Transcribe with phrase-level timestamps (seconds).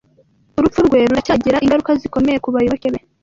[0.57, 2.99] urupfu rwe ruracyagira ingaruka zikomeye ku bayoboke be